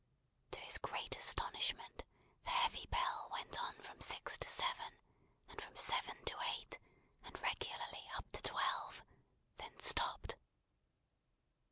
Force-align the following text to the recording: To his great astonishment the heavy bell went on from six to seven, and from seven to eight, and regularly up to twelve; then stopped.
To 0.49 0.59
his 0.61 0.79
great 0.79 1.15
astonishment 1.15 2.05
the 2.41 2.49
heavy 2.49 2.87
bell 2.87 3.29
went 3.33 3.61
on 3.63 3.75
from 3.75 4.01
six 4.01 4.35
to 4.39 4.47
seven, 4.47 4.97
and 5.47 5.61
from 5.61 5.77
seven 5.77 6.25
to 6.25 6.35
eight, 6.57 6.79
and 7.23 7.39
regularly 7.39 8.09
up 8.17 8.27
to 8.31 8.41
twelve; 8.41 9.03
then 9.57 9.79
stopped. 9.79 10.37